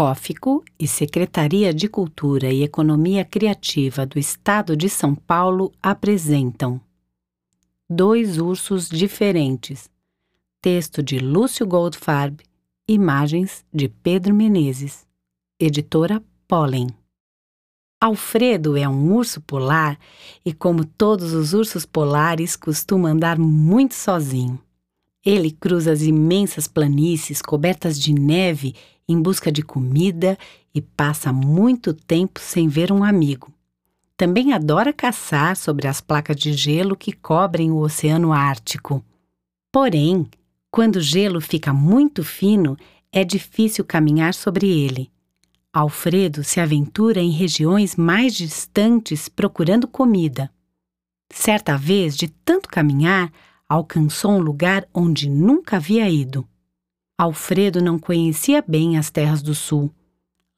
COFICO 0.00 0.64
e 0.78 0.88
Secretaria 0.88 1.74
de 1.74 1.86
Cultura 1.86 2.50
e 2.50 2.62
Economia 2.62 3.22
Criativa 3.22 4.06
do 4.06 4.18
Estado 4.18 4.74
de 4.74 4.88
São 4.88 5.14
Paulo 5.14 5.70
apresentam 5.82 6.80
Dois 7.86 8.38
Ursos 8.38 8.88
Diferentes. 8.88 9.90
Texto 10.62 11.02
de 11.02 11.18
Lúcio 11.18 11.66
Goldfarb, 11.66 12.40
imagens 12.88 13.62
de 13.70 13.90
Pedro 13.90 14.32
Menezes. 14.32 15.06
Editora 15.58 16.24
Pollen. 16.48 16.86
Alfredo 18.00 18.78
é 18.78 18.88
um 18.88 19.12
urso 19.12 19.42
polar 19.42 19.98
e, 20.42 20.54
como 20.54 20.82
todos 20.82 21.34
os 21.34 21.52
ursos 21.52 21.84
polares, 21.84 22.56
costuma 22.56 23.10
andar 23.10 23.38
muito 23.38 23.94
sozinho. 23.94 24.58
Ele 25.24 25.50
cruza 25.50 25.92
as 25.92 26.02
imensas 26.02 26.66
planícies 26.66 27.42
cobertas 27.42 27.98
de 27.98 28.12
neve 28.12 28.74
em 29.06 29.20
busca 29.20 29.50
de 29.50 29.62
comida 29.62 30.38
e 30.74 30.80
passa 30.80 31.32
muito 31.32 31.92
tempo 31.92 32.40
sem 32.40 32.68
ver 32.68 32.90
um 32.92 33.04
amigo. 33.04 33.52
Também 34.16 34.52
adora 34.52 34.92
caçar 34.92 35.56
sobre 35.56 35.88
as 35.88 36.00
placas 36.00 36.36
de 36.36 36.52
gelo 36.52 36.96
que 36.96 37.12
cobrem 37.12 37.70
o 37.70 37.78
Oceano 37.78 38.32
Ártico. 38.32 39.04
Porém, 39.72 40.26
quando 40.70 40.96
o 40.96 41.00
gelo 41.00 41.40
fica 41.40 41.72
muito 41.72 42.22
fino, 42.22 42.76
é 43.12 43.24
difícil 43.24 43.84
caminhar 43.84 44.34
sobre 44.34 44.68
ele. 44.68 45.10
Alfredo 45.72 46.44
se 46.44 46.60
aventura 46.60 47.20
em 47.20 47.30
regiões 47.30 47.96
mais 47.96 48.34
distantes 48.34 49.28
procurando 49.28 49.86
comida. 49.86 50.50
Certa 51.32 51.76
vez, 51.76 52.16
de 52.16 52.28
tanto 52.28 52.68
caminhar, 52.68 53.32
alcançou 53.70 54.32
um 54.32 54.40
lugar 54.40 54.84
onde 54.92 55.30
nunca 55.30 55.76
havia 55.76 56.10
ido. 56.10 56.44
Alfredo 57.16 57.80
não 57.80 58.00
conhecia 58.00 58.64
bem 58.66 58.98
as 58.98 59.10
terras 59.10 59.42
do 59.42 59.54
sul. 59.54 59.94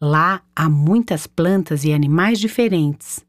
Lá 0.00 0.40
há 0.54 0.70
muitas 0.70 1.26
plantas 1.26 1.82
e 1.82 1.92
animais 1.92 2.38
diferentes. 2.38 3.26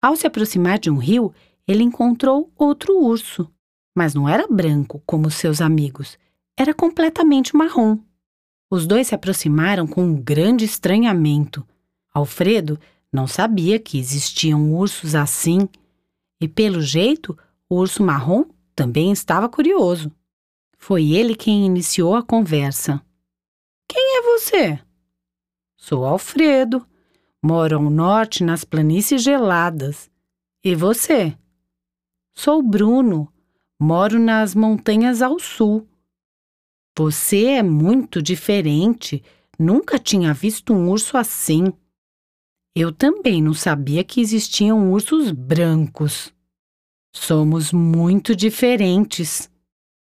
Ao 0.00 0.14
se 0.14 0.24
aproximar 0.24 0.78
de 0.78 0.88
um 0.88 0.98
rio, 0.98 1.34
ele 1.66 1.82
encontrou 1.82 2.52
outro 2.56 2.96
urso, 2.96 3.50
mas 3.92 4.14
não 4.14 4.28
era 4.28 4.46
branco 4.46 5.02
como 5.04 5.28
seus 5.32 5.60
amigos, 5.60 6.16
era 6.56 6.72
completamente 6.72 7.56
marrom. 7.56 7.98
Os 8.70 8.86
dois 8.86 9.08
se 9.08 9.16
aproximaram 9.16 9.84
com 9.84 10.04
um 10.04 10.14
grande 10.14 10.64
estranhamento. 10.64 11.66
Alfredo 12.12 12.78
não 13.12 13.26
sabia 13.26 13.80
que 13.80 13.98
existiam 13.98 14.72
ursos 14.72 15.16
assim, 15.16 15.68
e 16.40 16.46
pelo 16.46 16.80
jeito, 16.80 17.36
o 17.68 17.76
urso 17.76 18.00
marrom 18.00 18.44
também 18.74 19.12
estava 19.12 19.48
curioso. 19.48 20.10
Foi 20.76 21.12
ele 21.12 21.34
quem 21.34 21.64
iniciou 21.64 22.14
a 22.14 22.22
conversa. 22.22 23.00
Quem 23.88 24.18
é 24.18 24.22
você? 24.22 24.78
Sou 25.76 26.04
Alfredo. 26.04 26.86
Moro 27.42 27.76
ao 27.76 27.90
norte 27.90 28.42
nas 28.42 28.64
planícies 28.64 29.22
geladas. 29.22 30.10
E 30.64 30.74
você? 30.74 31.36
Sou 32.34 32.62
Bruno. 32.62 33.32
Moro 33.78 34.18
nas 34.18 34.54
montanhas 34.54 35.22
ao 35.22 35.38
sul. 35.38 35.86
Você 36.96 37.44
é 37.46 37.62
muito 37.62 38.22
diferente. 38.22 39.22
Nunca 39.58 39.98
tinha 39.98 40.34
visto 40.34 40.72
um 40.72 40.90
urso 40.90 41.16
assim. 41.16 41.72
Eu 42.74 42.92
também 42.92 43.40
não 43.40 43.54
sabia 43.54 44.02
que 44.02 44.20
existiam 44.20 44.92
ursos 44.92 45.30
brancos. 45.30 46.33
Somos 47.14 47.72
muito 47.72 48.34
diferentes. 48.34 49.50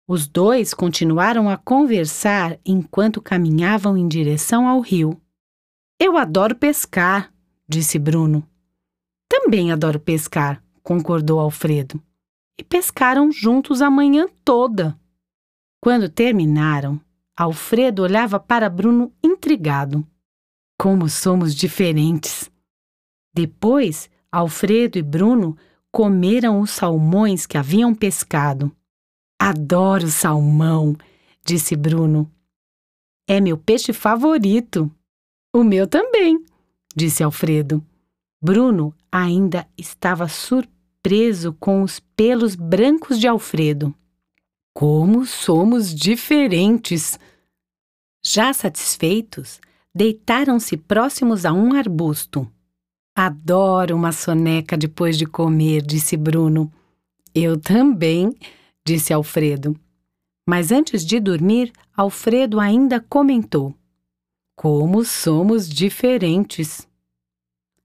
Os 0.07 0.27
dois 0.27 0.73
continuaram 0.73 1.49
a 1.49 1.57
conversar 1.57 2.57
enquanto 2.65 3.21
caminhavam 3.21 3.97
em 3.97 4.07
direção 4.07 4.67
ao 4.67 4.79
rio. 4.79 5.21
Eu 5.99 6.17
adoro 6.17 6.55
pescar, 6.55 7.31
disse 7.67 7.99
Bruno. 7.99 8.47
Também 9.29 9.71
adoro 9.71 9.99
pescar, 9.99 10.63
concordou 10.81 11.39
Alfredo. 11.39 12.01
E 12.57 12.63
pescaram 12.63 13.31
juntos 13.31 13.81
a 13.81 13.89
manhã 13.91 14.27
toda. 14.43 14.97
Quando 15.81 16.09
terminaram, 16.09 16.99
Alfredo 17.37 18.01
olhava 18.01 18.39
para 18.39 18.69
Bruno 18.69 19.11
intrigado. 19.21 20.07
Como 20.79 21.09
somos 21.09 21.53
diferentes! 21.53 22.49
Depois, 23.33 24.09
Alfredo 24.31 24.97
e 24.97 25.01
Bruno 25.01 25.57
comeram 25.95 26.59
os 26.59 26.71
salmões 26.71 27.45
que 27.45 27.57
haviam 27.57 27.95
pescado. 27.95 28.69
Adoro 29.39 30.09
salmão, 30.09 30.93
disse 31.41 31.73
Bruno. 31.73 32.29
É 33.25 33.39
meu 33.39 33.57
peixe 33.57 33.93
favorito. 33.93 34.91
O 35.55 35.63
meu 35.63 35.87
também, 35.87 36.43
disse 36.93 37.23
Alfredo. 37.23 37.81
Bruno 38.43 38.93
ainda 39.09 39.65
estava 39.77 40.27
surpreso 40.27 41.53
com 41.53 41.81
os 41.81 42.01
pelos 42.01 42.55
brancos 42.55 43.17
de 43.17 43.25
Alfredo. 43.25 43.95
Como 44.73 45.25
somos 45.25 45.95
diferentes! 45.95 47.17
Já 48.21 48.51
satisfeitos, 48.51 49.61
deitaram-se 49.95 50.75
próximos 50.75 51.45
a 51.45 51.53
um 51.53 51.73
arbusto. 51.73 52.51
Adoro 53.17 53.95
uma 53.95 54.11
soneca 54.11 54.75
depois 54.75 55.17
de 55.17 55.25
comer, 55.25 55.81
disse 55.81 56.17
Bruno. 56.17 56.69
Eu 57.33 57.57
também, 57.57 58.35
disse 58.85 59.13
Alfredo. 59.13 59.79
Mas 60.45 60.69
antes 60.69 61.05
de 61.05 61.17
dormir, 61.21 61.71
Alfredo 61.95 62.59
ainda 62.59 62.99
comentou: 62.99 63.73
Como 64.53 65.05
somos 65.05 65.69
diferentes. 65.69 66.85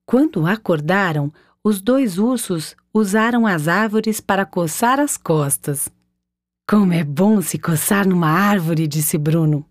Quando 0.05 0.45
acordaram, 0.45 1.33
os 1.63 1.81
dois 1.81 2.19
ursos 2.19 2.75
usaram 2.93 3.47
as 3.47 3.69
árvores 3.69 4.21
para 4.21 4.45
coçar 4.45 4.99
as 4.99 5.17
costas. 5.17 5.89
Como 6.69 6.93
é 6.93 7.05
bom 7.05 7.41
se 7.41 7.57
coçar 7.57 8.05
numa 8.07 8.29
árvore, 8.29 8.89
disse 8.89 9.17
Bruno. 9.17 9.65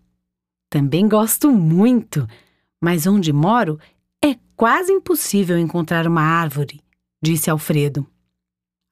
Também 0.70 1.06
gosto 1.06 1.52
muito, 1.52 2.26
mas 2.80 3.06
onde 3.06 3.30
moro 3.30 3.78
quase 4.60 4.92
impossível 4.92 5.58
encontrar 5.58 6.06
uma 6.06 6.20
árvore, 6.20 6.82
disse 7.22 7.48
Alfredo. 7.48 8.06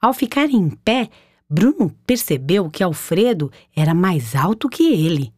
Ao 0.01 0.15
ficar 0.15 0.49
em 0.49 0.71
pé, 0.71 1.11
Bruno 1.47 1.95
percebeu 2.06 2.71
que 2.71 2.83
Alfredo 2.83 3.53
era 3.77 3.93
mais 3.93 4.34
alto 4.34 4.67
que 4.67 4.95
ele. 4.95 5.31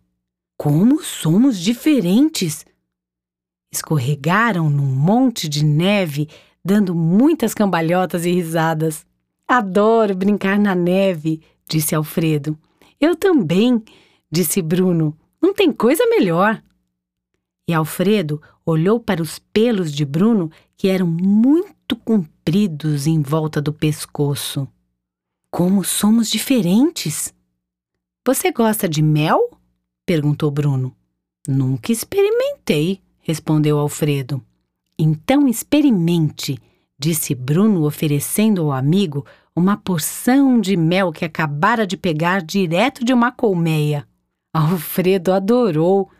Como 0.57 1.03
somos 1.03 1.59
diferentes! 1.59 2.65
Escorregaram 3.73 4.71
num 4.71 4.87
monte 4.87 5.49
de 5.49 5.65
neve, 5.65 6.29
dando 6.65 6.95
muitas 6.95 7.53
cambalhotas 7.53 8.25
e 8.25 8.31
risadas. 8.31 9.05
Adoro 9.49 10.15
brincar 10.15 10.61
na 10.61 10.77
neve, 10.77 11.43
disse 11.69 11.93
Alfredo. 11.93 12.57
Eu 13.01 13.17
também, 13.17 13.83
disse 14.31 14.62
Bruno. 14.62 15.19
Não 15.43 15.53
tem 15.53 15.73
coisa 15.73 16.07
melhor. 16.07 16.62
E 17.70 17.72
Alfredo 17.72 18.42
olhou 18.66 18.98
para 18.98 19.22
os 19.22 19.38
pelos 19.38 19.92
de 19.92 20.04
Bruno, 20.04 20.50
que 20.76 20.88
eram 20.88 21.06
muito 21.06 21.94
compridos 21.94 23.06
em 23.06 23.22
volta 23.22 23.62
do 23.62 23.72
pescoço. 23.72 24.66
Como 25.53 25.84
somos 25.84 26.28
diferentes! 26.28 27.32
Você 28.26 28.50
gosta 28.50 28.88
de 28.88 29.00
mel? 29.00 29.56
perguntou 30.04 30.50
Bruno. 30.50 30.92
Nunca 31.47 31.92
experimentei, 31.92 33.00
respondeu 33.20 33.78
Alfredo. 33.78 34.42
Então 34.98 35.47
experimente, 35.47 36.58
disse 36.98 37.37
Bruno, 37.37 37.84
oferecendo 37.84 38.62
ao 38.62 38.72
amigo 38.72 39.25
uma 39.54 39.76
porção 39.76 40.60
de 40.60 40.76
mel 40.76 41.12
que 41.12 41.25
acabara 41.25 41.87
de 41.87 41.97
pegar 41.97 42.42
direto 42.42 43.04
de 43.04 43.12
uma 43.12 43.31
colmeia. 43.31 44.08
Alfredo 44.52 45.32
adorou 45.32 46.10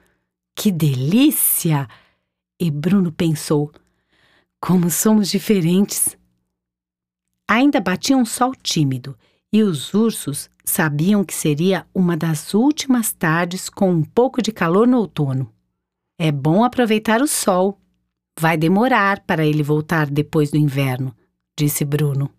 que 0.55 0.71
delícia! 0.71 1.89
E 2.61 2.71
Bruno 2.71 3.11
pensou: 3.11 3.73
como 4.61 4.91
somos 4.91 5.31
diferentes. 5.31 6.17
Ainda 7.49 7.81
batia 7.81 8.17
um 8.17 8.27
sol 8.27 8.55
tímido 8.55 9.17
e 9.53 9.63
os 9.63 9.95
ursos 9.95 10.51
sabiam 10.65 11.25
que 11.25 11.35
seria 11.35 11.87
uma 11.93 12.17
das 12.17 12.55
últimas 12.55 13.13
tardes 13.13 13.69
com 13.69 13.91
um 13.91 14.05
pouco 14.05 14.43
de 14.43 14.53
calor 14.53 14.87
no 14.87 14.99
outono. 14.99 15.53
É 16.19 16.31
bom 16.31 16.63
aproveitar 16.63 17.23
o 17.23 17.27
sol. 17.27 17.81
Vai 18.39 18.57
demorar 18.57 19.21
para 19.25 19.45
ele 19.45 19.63
voltar 19.63 20.09
depois 20.09 20.51
do 20.51 20.57
inverno, 20.57 21.17
disse 21.59 21.85
Bruno. 21.85 22.31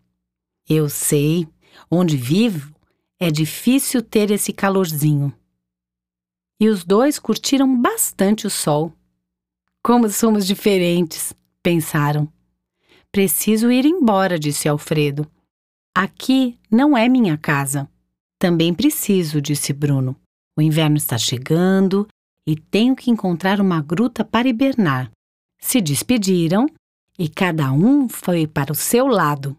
Eu 0.70 0.88
sei, 0.88 1.48
onde 1.90 2.16
vivo 2.16 2.74
é 3.20 3.30
difícil 3.30 4.02
ter 4.02 4.32
esse 4.32 4.54
calorzinho 4.54 5.34
e 6.62 6.70
os 6.70 6.84
dois 6.84 7.18
curtiram 7.18 7.82
bastante 7.82 8.46
o 8.46 8.50
sol. 8.52 8.94
Como 9.84 10.08
somos 10.10 10.46
diferentes, 10.46 11.34
pensaram. 11.64 12.32
Preciso 13.12 13.72
ir 13.72 13.84
embora, 13.84 14.38
disse 14.38 14.70
Alfredo. 14.70 15.28
Aqui 15.96 16.60
não 16.70 16.96
é 16.96 17.10
minha 17.10 17.36
casa. 17.36 17.90
Também 18.38 18.76
preciso, 18.76 19.42
disse 19.42 19.74
Bruno. 19.74 20.16
O 20.56 20.62
inverno 20.62 20.98
está 20.98 21.18
chegando 21.18 22.08
e 22.48 22.56
tenho 22.56 22.96
que 22.96 23.10
encontrar 23.10 23.60
uma 23.60 23.82
gruta 23.82 24.24
para 24.24 24.48
hibernar. 24.48 25.10
Se 25.60 25.82
despediram 25.82 26.68
e 27.18 27.28
cada 27.28 27.72
um 27.72 28.08
foi 28.08 28.46
para 28.46 28.72
o 28.72 28.76
seu 28.76 29.08
lado. 29.08 29.58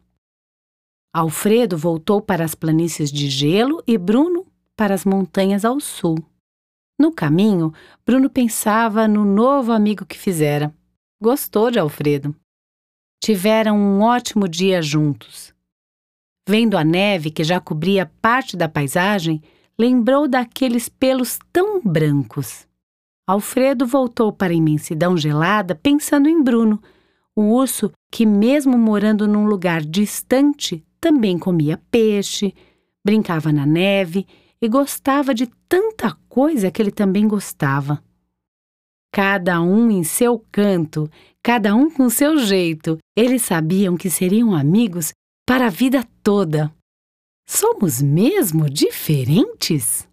Alfredo 1.13 1.77
voltou 1.77 2.23
para 2.23 2.45
as 2.45 2.55
planícies 2.55 3.11
de 3.11 3.29
gelo 3.29 3.83
e 3.89 3.99
Bruno 3.99 4.47
para 4.77 4.95
as 4.95 5.05
montanhas 5.05 5.65
ao 5.65 5.81
sul. 5.81 6.17
No 6.99 7.13
caminho, 7.13 7.73
Bruno 8.07 8.29
pensava 8.31 9.09
no 9.09 9.25
novo 9.25 9.73
amigo 9.73 10.07
que 10.07 10.17
fizera. 10.17 10.73
Gostou 11.21 11.71
de 11.71 11.79
Alfredo. 11.79 12.35
Tiveram 13.23 13.77
um 13.77 14.03
ótimo 14.03 14.49
dia 14.49 14.83
juntos. 14.83 15.55
Vendo 16.49 16.77
a 16.77 16.85
neve 16.85 17.31
que 17.31 17.45
já 17.45 17.61
cobria 17.61 18.11
parte 18.21 18.57
da 18.57 18.69
paisagem, 18.69 19.41
lembrou 19.79 20.27
daqueles 20.29 20.89
pelos 20.89 21.39
tão 21.53 21.81
brancos. 21.81 22.67
Alfredo 23.27 23.87
voltou 23.87 24.33
para 24.33 24.53
a 24.53 24.57
imensidão 24.57 25.17
gelada 25.17 25.75
pensando 25.75 26.29
em 26.29 26.43
Bruno, 26.43 26.83
o 27.35 27.43
urso 27.55 27.93
que, 28.11 28.27
mesmo 28.27 28.77
morando 28.77 29.27
num 29.27 29.47
lugar 29.47 29.81
distante, 29.81 30.85
também 31.01 31.39
comia 31.39 31.81
peixe, 31.91 32.55
brincava 33.05 33.53
na 33.53 33.65
neve 33.65 34.27
e 34.63 34.69
gostava 34.69 35.35
de 35.35 35.49
tanta 35.69 36.17
coisa 36.29 36.71
que 36.71 36.81
ele 36.81 36.93
também 36.93 37.27
gostava. 37.27 38.03
Cada 39.13 39.61
um 39.61 39.91
em 39.91 40.05
seu 40.05 40.39
canto, 40.53 41.11
cada 41.43 41.75
um 41.75 41.91
com 41.91 42.09
seu 42.09 42.39
jeito, 42.39 42.97
eles 43.17 43.43
sabiam 43.43 43.97
que 43.97 44.09
seriam 44.09 44.55
amigos 44.55 45.13
para 45.47 45.67
a 45.67 45.71
vida 45.71 46.07
toda. 46.23 46.73
Somos 47.47 48.01
mesmo 48.01 48.71
diferentes? 48.71 50.09